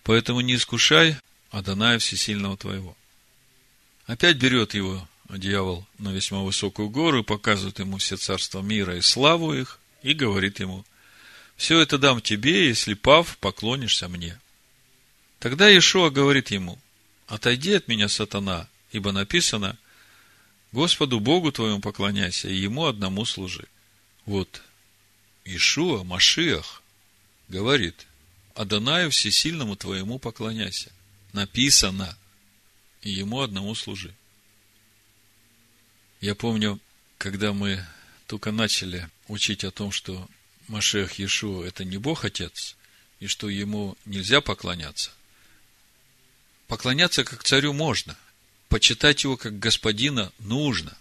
[0.03, 1.17] Поэтому не искушай
[1.49, 2.95] Адоная Всесильного твоего.
[4.05, 9.53] Опять берет его дьявол на весьма высокую гору, показывает ему все царства мира и славу
[9.53, 10.85] их, и говорит ему,
[11.55, 14.37] все это дам тебе, если, пав, поклонишься мне.
[15.39, 16.77] Тогда Иешуа говорит ему,
[17.27, 19.77] отойди от меня, сатана, ибо написано,
[20.75, 23.65] Господу Богу твоему поклоняйся, и Ему одному служи.
[24.25, 24.61] Вот,
[25.45, 26.83] Ишуа, Машиах,
[27.47, 28.05] говорит,
[28.55, 30.91] Адонаю Всесильному твоему поклоняйся.
[31.31, 32.17] Написано,
[33.01, 34.13] и Ему одному служи.
[36.19, 36.81] Я помню,
[37.17, 37.81] когда мы
[38.27, 40.27] только начали учить о том, что
[40.67, 42.75] Машех Иешуа– это не Бог Отец,
[43.21, 45.11] и что ему нельзя поклоняться.
[46.67, 48.17] Поклоняться как царю можно,
[48.75, 50.97] почитать его как господина нужно.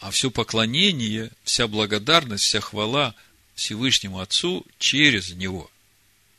[0.00, 3.14] А все поклонение, вся благодарность, вся хвала
[3.54, 5.70] Всевышнему Отцу через него.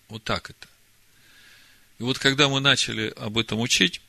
[0.09, 0.67] Вот так это.
[1.99, 4.01] И вот когда мы начали об этом учить,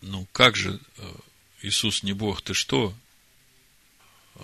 [0.00, 1.14] ну как же э,
[1.62, 2.94] Иисус не Бог, ты что?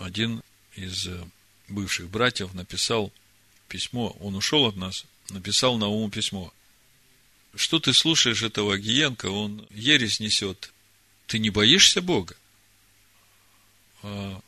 [0.01, 0.43] один
[0.75, 1.25] из э,
[1.69, 3.13] бывших братьев написал
[3.69, 6.53] письмо, он ушел от нас, написал на ум письмо.
[7.55, 10.73] Что ты слушаешь этого Гиенко, он ересь несет.
[11.31, 12.35] Ты не боишься Бога?
[14.03, 14.41] А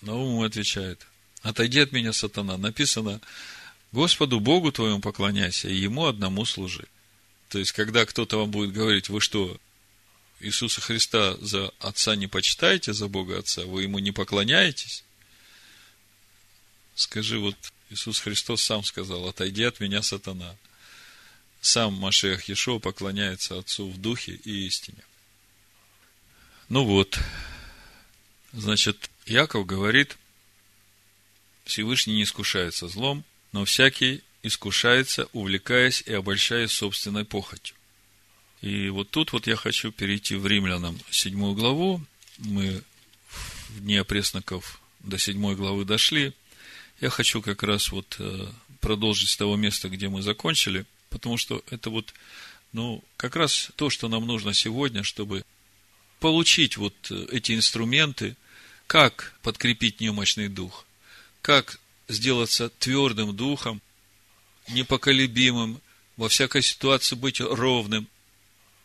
[0.00, 1.06] Наум отвечает,
[1.42, 2.56] отойди от меня, сатана.
[2.56, 3.20] Написано,
[3.92, 6.88] Господу Богу твоему поклоняйся, и Ему одному служи.
[7.50, 9.60] То есть, когда кто-то вам будет говорить, вы что,
[10.40, 15.04] Иисуса Христа за Отца не почитаете, за Бога Отца, вы Ему не поклоняетесь?
[16.94, 17.56] Скажи, вот
[17.90, 20.56] Иисус Христос сам сказал, отойди от меня, сатана.
[21.60, 25.04] Сам Машех Ешо поклоняется Отцу в духе и истине.
[26.70, 27.18] Ну вот,
[28.52, 30.16] значит, Яков говорит,
[31.64, 37.74] Всевышний не искушается злом, но всякий искушается, увлекаясь и обольщаясь собственной похотью.
[38.62, 42.00] И вот тут вот я хочу перейти в Римлянам седьмую главу.
[42.38, 42.84] Мы
[43.70, 46.34] в дни опресноков до седьмой главы дошли.
[47.00, 48.46] Я хочу как раз вот э,
[48.80, 52.14] продолжить с того места, где мы закончили, потому что это вот,
[52.72, 55.44] ну, как раз то, что нам нужно сегодня, чтобы
[56.20, 58.36] получить вот э, эти инструменты,
[58.86, 60.86] как подкрепить немощный дух,
[61.42, 63.80] как сделаться твердым духом,
[64.68, 65.80] непоколебимым,
[66.16, 68.06] во всякой ситуации быть ровным,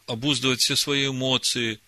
[0.08, 1.80] обуздывать все свои эмоции,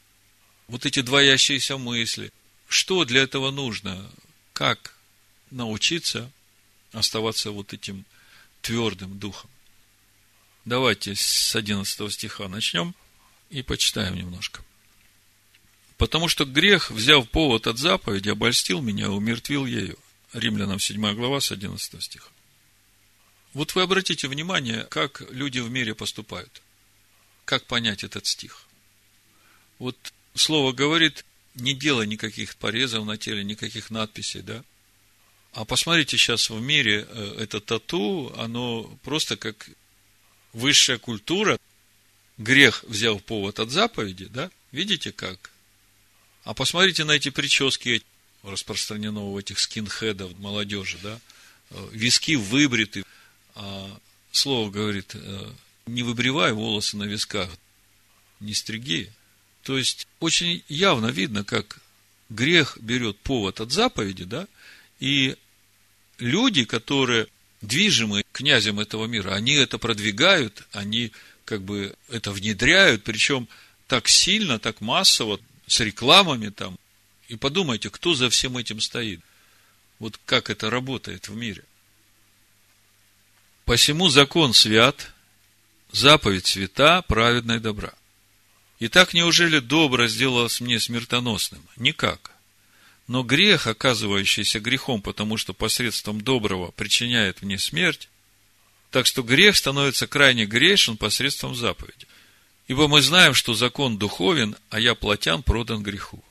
[0.68, 2.34] вот эти двоящиеся мысли.
[2.68, 4.12] Что для этого нужно?
[4.52, 4.94] Как
[5.52, 6.30] научиться
[6.92, 8.06] оставаться вот этим
[8.62, 9.50] твердым духом?
[10.66, 12.94] Давайте с 11 стиха начнем
[13.50, 14.67] и почитаем немножко.
[15.98, 19.98] Потому что грех, взяв повод от заповеди, обольстил меня, умертвил ею.
[20.34, 22.30] Римлянам 7 глава с 11 стиха.
[23.54, 26.62] Вот вы обратите внимание, как люди в мире поступают.
[27.46, 28.66] Как понять этот стих?
[29.80, 29.96] Вот
[30.36, 34.64] слово говорит, не делай никаких порезов на теле, никаких надписей, да?
[35.54, 39.70] А посмотрите сейчас в мире, э, это тату, оно просто как
[40.54, 41.58] высшая культура.
[42.38, 44.52] Грех взял повод от заповеди, да?
[44.72, 45.50] Видите как?
[46.48, 48.02] А посмотрите на эти прически,
[48.42, 51.20] распространено у этих скинхедов молодежи, да?
[51.72, 53.04] Э, виски выбриты,
[53.54, 54.00] а
[54.32, 55.52] слово говорит, э,
[55.88, 57.50] не выбривай волосы на висках,
[58.40, 59.12] не стриги.
[59.64, 61.82] То есть, очень явно видно, как
[62.30, 64.48] грех берет повод от заповеди, да,
[65.02, 65.36] и
[66.18, 67.28] люди, которые
[67.60, 71.12] движимы князем этого мира, они это продвигают, они
[71.44, 73.50] как бы это внедряют, причем
[73.88, 76.78] так сильно, так массово, с рекламами там.
[77.28, 79.22] И подумайте, кто за всем этим стоит.
[80.00, 81.64] Вот как это работает в мире–
[83.68, 85.12] Посему закон свят,
[85.92, 87.94] заповедь свята, праведная добра.
[88.80, 91.62] Итак, неужели добро сделалось мне смертоносным?
[91.76, 92.32] Никак.
[93.08, 98.08] Но грех, оказывающийся грехом, потому что посредством доброго причиняет мне смерть,
[98.90, 102.08] так что грех становится крайне грешен посредством заповеди.
[102.68, 106.24] Ибо мы знаем, что закон духовен, а я плотян продан греху.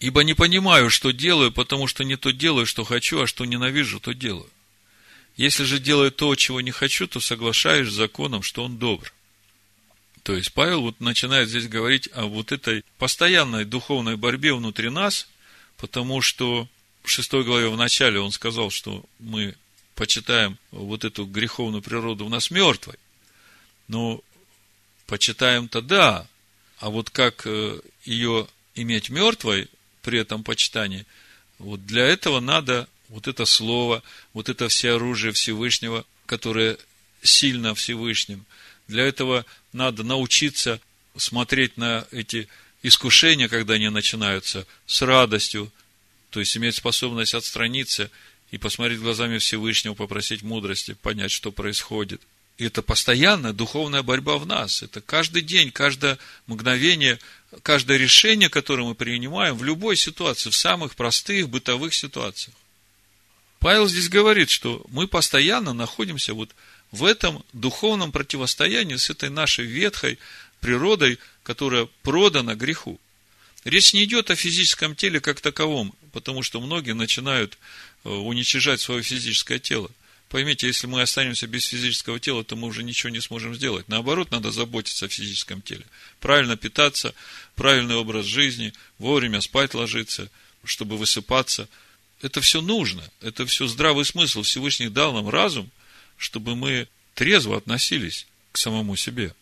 [0.00, 4.00] Ибо не понимаю, что делаю, потому что не то делаю, что хочу, а что ненавижу,
[4.00, 4.50] то делаю.
[5.36, 9.12] Если же делаю то, чего не хочу, то соглашаюсь с законом, что он добр.
[10.22, 15.28] То есть Павел вот начинает здесь говорить о вот этой постоянной духовной борьбе внутри нас,
[15.76, 16.68] потому что
[17.04, 19.54] в шестой главе в начале он сказал, что мы
[19.94, 22.96] почитаем вот эту греховную природу в нас мертвой.
[23.86, 24.20] Но
[25.06, 26.26] почитаем-то да,
[26.78, 29.68] а вот как э, ее иметь мертвой
[30.02, 31.06] при этом почитании,
[31.58, 36.76] вот для этого надо вот это слово, вот это все оружие Всевышнего, которое
[37.22, 38.44] сильно Всевышним.
[38.88, 40.80] Для этого надо научиться
[41.16, 42.48] смотреть на эти
[42.82, 45.72] искушения, когда они начинаются, с радостью,
[46.30, 48.10] то есть иметь способность отстраниться
[48.50, 52.22] и посмотреть глазами Всевышнего, попросить мудрости, понять, что происходит.
[52.58, 54.82] И это постоянная духовная борьба в нас.
[54.82, 57.18] Это каждый день, каждое мгновение,
[57.62, 62.56] каждое решение, которое мы принимаем в любой ситуации, в самых простых бытовых ситуациях.
[63.58, 66.54] Павел здесь говорит, что мы постоянно находимся вот
[66.92, 70.18] в этом духовном противостоянии с этой нашей ветхой
[70.60, 72.98] природой, которая продана греху.
[73.64, 77.58] Речь не идет о физическом теле как таковом, потому что многие начинают
[78.04, 79.90] э, уничижать свое физическое тело.
[80.28, 83.88] Поймите, если мы останемся без физического тела, то мы уже ничего не сможем сделать.
[83.88, 85.86] Наоборот, надо заботиться о физическом теле.
[86.20, 87.14] Правильно питаться,
[87.54, 90.30] правильный образ жизни, вовремя спать ложиться,
[90.64, 91.68] чтобы высыпаться–
[92.22, 94.42] это все нужно, это все здравый смысл.
[94.42, 95.70] Всевышний дал нам разум,
[96.16, 99.34] чтобы мы трезво относились к самому себе.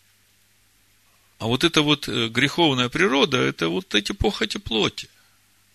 [1.39, 5.09] А вот эта вот э, греховная природа, это вот эти похоти плоти.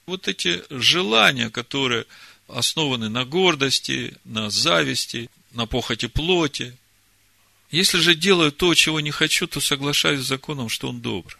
[0.06, 2.06] Вот эти желания, которые
[2.54, 6.76] основаны на гордости, на зависти, на похоти плоти.
[7.70, 11.38] Если же делаю то, чего не хочу, то соглашаюсь с законом, что он добр.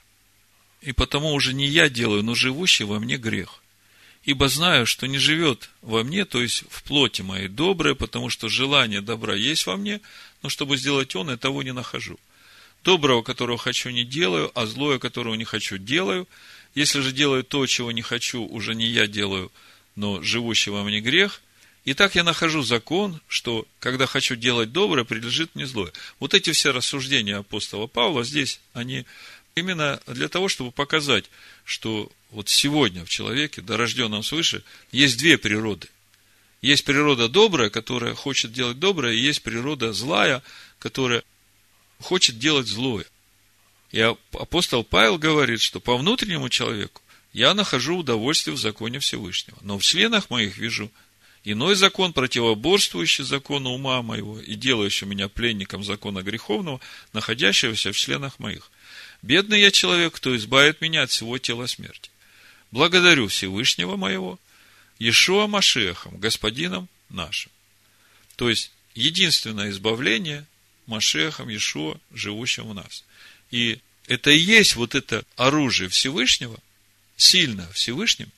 [0.82, 3.62] И потому уже не я делаю, но живущий во мне грех.
[4.24, 8.48] Ибо знаю, что не живет во мне, то есть в плоти моей доброе, потому что
[8.48, 10.00] желание добра есть во мне,
[10.42, 12.18] но чтобы сделать он, я того не нахожу.
[12.84, 16.28] Доброго, которого хочу, не делаю, а злое, которого не хочу, делаю.
[16.74, 19.50] Если же делаю то, чего не хочу, уже не я делаю,
[20.00, 21.42] но живущий во мне грех.
[21.84, 25.92] И так я нахожу закон, что когда хочу делать доброе, прилежит мне злое.
[26.18, 29.04] Вот эти все рассуждения апостола Павла здесь, они
[29.54, 31.26] именно для того, чтобы показать,
[31.64, 35.88] что вот сегодня в человеке, дорожденном свыше, есть две природы.
[36.62, 40.42] Есть природа добрая, которая хочет делать доброе, и есть природа злая,
[40.78, 41.22] которая
[41.98, 43.04] хочет делать злое.
[43.92, 44.00] И
[44.32, 49.82] апостол Павел говорит, что по внутреннему человеку я нахожу удовольствие в законе Всевышнего, но в
[49.82, 50.90] членах моих вижу
[51.44, 56.80] иной закон, противоборствующий закону ума моего и делающий меня пленником закона греховного,
[57.12, 58.70] находящегося в членах моих.
[59.22, 62.10] Бедный я человек, кто избавит меня от всего тела смерти.
[62.70, 64.38] Благодарю Всевышнего моего,
[64.98, 67.50] Иешуа Машехом, Господином нашим.
[68.36, 70.46] То есть, единственное избавление
[70.86, 73.04] Машехом Иешуа, живущим в нас.
[73.50, 76.58] И это и есть вот это оружие Всевышнего,
[77.20, 78.30] сильно Всевышним,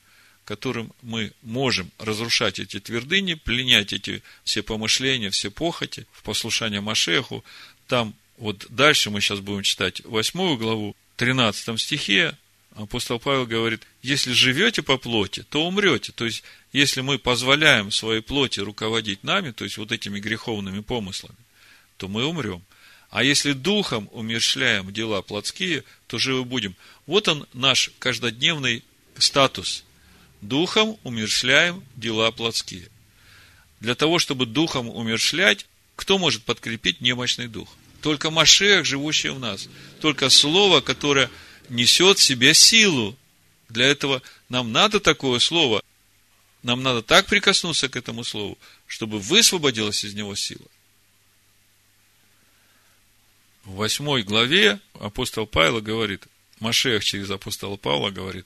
[0.45, 7.43] которым мы можем разрушать эти твердыни, пленять эти все помышления, все похоти в послушание Машеху.
[7.87, 12.35] Там вот дальше мы сейчас будем читать восьмую главу, 13 стихе,
[12.75, 16.11] апостол Павел говорит, если живете по плоти, то умрете.
[16.11, 21.37] То есть, если мы позволяем своей плоти руководить нами, то есть вот этими греховными помыслами,
[21.97, 22.63] то мы умрем.
[23.13, 26.75] А если духом умершляем дела плотские, то живы будем.
[27.05, 28.83] Вот он наш каждодневный
[29.19, 29.83] статус.
[30.41, 32.89] Духом умершляем дела плотские.
[33.79, 37.69] Для того, чтобы духом умершлять, кто может подкрепить немощный дух?
[38.01, 39.69] Только Машех, живущий в нас.
[40.01, 41.29] Только Слово, которое
[41.69, 43.15] несет в себе силу.
[43.69, 45.83] Для этого нам надо такое Слово.
[46.63, 48.57] Нам надо так прикоснуться к этому Слову,
[48.87, 50.65] чтобы высвободилась из него сила.
[53.63, 56.25] В восьмой главе апостол Павел говорит,
[56.59, 58.45] Машех через апостола Павла говорит,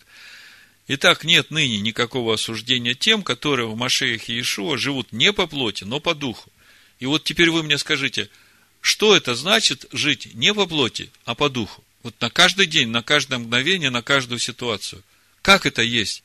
[0.88, 5.84] Итак, нет ныне никакого осуждения тем, которые в Машеях и Иешуа живут не по плоти,
[5.84, 6.52] но по духу.
[7.00, 8.30] И вот теперь вы мне скажите–
[8.88, 11.84] что это значит жить не по плоти, а по духу?
[12.04, 15.04] Вот на каждый день, на каждое мгновение, на каждую ситуацию.
[15.42, 16.24] Как это есть?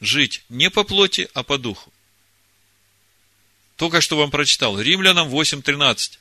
[0.00, 1.90] Жить не по плоти, а по духу.
[3.76, 4.78] Только что вам прочитал.
[4.78, 6.18] Римлянам 8.13.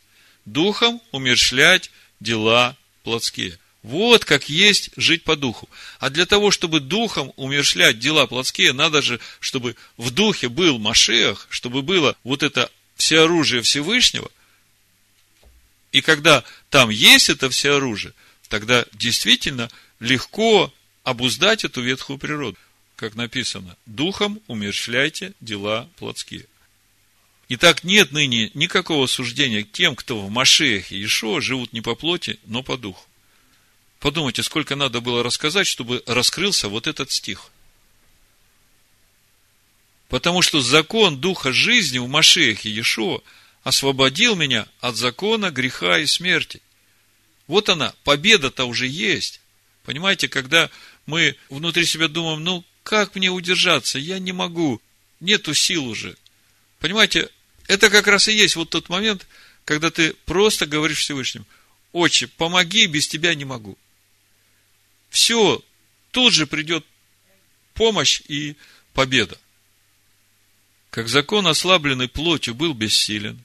[0.48, 1.91] Духом умершлять
[2.22, 3.60] дела плотские.
[3.84, 5.68] Вот как есть жить по духу.
[6.00, 11.48] А для того, чтобы духом умершлять дела плотские, надо же, чтобы в духе был Машех,
[11.50, 14.32] чтобы было вот это всеоружие Всевышнего,
[15.91, 18.14] и когда там есть это все оружие,
[18.48, 19.70] тогда действительно
[20.00, 20.74] легко
[21.04, 22.58] обуздать эту ветхую природу.
[22.95, 26.45] Как написано, духом умерщвляйте дела плотские.
[27.50, 31.95] Итак, нет ныне никакого суждения к тем, кто в Машеях и Ишуа живут не по
[31.95, 33.06] плоти, но по духу.
[34.00, 37.50] Подумайте, сколько надо было рассказать, чтобы раскрылся вот этот стих.
[40.10, 43.22] Потому что закон духа жизни в Машеях и Ешуа–
[43.68, 46.62] освободил меня от закона, греха и смерти.
[47.48, 49.41] Вот она, победа-то уже есть.
[49.84, 50.70] Понимаете, когда
[51.06, 54.00] мы внутри себя думаем, ну, как мне удержаться?
[54.00, 54.82] Я не могу.
[55.20, 56.16] Нету сил уже.
[56.80, 57.30] Понимаете,
[57.68, 59.28] это как раз и есть вот тот момент,
[59.65, 61.45] когда ты просто говоришь Всевышнему,
[61.91, 63.78] отче, помоги, без тебя не могу.
[65.09, 65.61] Все,
[66.11, 66.86] тут же придет
[67.74, 68.55] помощь и
[68.93, 69.38] победа.
[70.89, 73.43] Как закон, ослабленный плотью, был бессилен,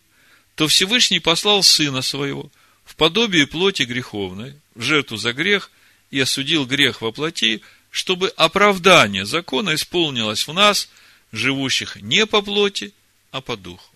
[0.54, 2.50] то Всевышний послал Сына Своего
[2.84, 5.70] в подобие плоти греховной, в жертву за грех,
[6.10, 10.88] и осудил грех во плоти, чтобы оправдание закона исполнилось в нас,
[11.32, 12.92] живущих не по плоти,
[13.30, 13.91] а по духу.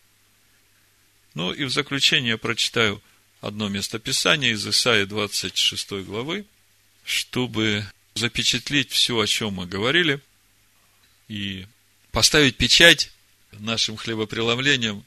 [1.37, 3.03] Ну и в заключение я прочитаю
[3.43, 6.47] одно местописание из Исаии 26 главы,
[7.05, 10.23] чтобы запечатлеть все, о чем мы говорили,
[11.29, 11.67] и
[12.11, 13.13] поставить печать
[13.53, 15.05] нашим хлебопреломлением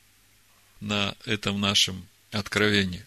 [0.82, 3.04] на этом нашем откровении.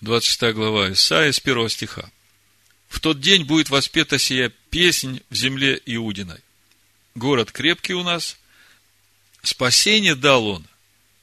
[0.00, 2.10] 26 глава Исаия с 1 стиха.
[2.88, 6.40] В тот день будет воспета сия песнь в земле Иудиной.
[7.14, 8.38] Город крепкий у нас.
[9.42, 10.66] Спасение дал он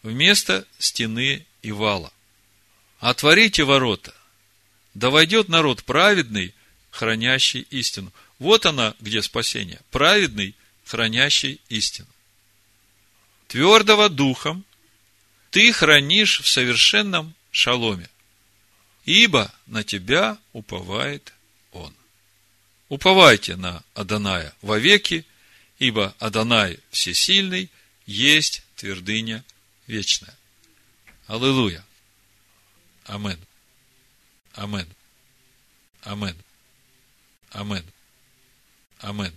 [0.06, 2.14] вместо стены и вала.
[3.00, 4.14] Отворите ворота.
[4.94, 6.54] Да войдет народ праведный,
[6.92, 8.14] хранящий истину.
[8.38, 9.82] Вот она, где спасение.
[9.90, 12.08] Праведный, хранящий истину.
[13.48, 14.64] Твердого духом
[15.50, 18.08] ты хранишь в совершенном шаломе,
[19.06, 21.34] ибо на тебя уповает
[21.72, 21.94] он.
[22.90, 25.26] Уповайте на Аданая вовеки,
[25.80, 27.72] ибо Адонай Всесильный
[28.06, 29.44] есть твердыня
[29.88, 30.36] вечная.
[31.28, 31.84] Аллилуйя.
[33.06, 33.40] Амен.
[34.54, 34.88] Амен.
[36.02, 36.36] Амен.
[37.52, 37.86] Амен.
[39.00, 39.34] Амен.